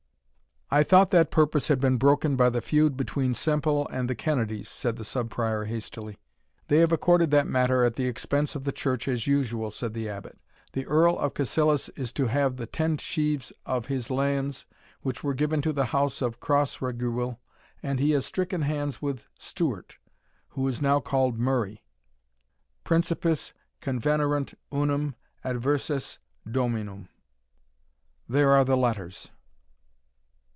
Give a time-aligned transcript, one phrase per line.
[0.73, 4.69] "I thought that purpose had been broken by the feud between Semple and the Kennedies,"
[4.69, 6.17] said the Sub Prior, hastily.
[6.69, 10.07] "They have accorded that matter at the expense of the church as usual," said the
[10.07, 10.39] Abbot;
[10.71, 14.65] "the Earl of Cassilis is to have the teind sheaves of his lands,
[15.01, 17.37] which were given to the house of Crossraguel,
[17.83, 19.97] and he has stricken hands with Stewart,
[20.51, 21.83] who is now called Murray.
[22.85, 27.09] Principes convenerunt unum adversus Dominum.
[28.29, 29.27] There are the letters."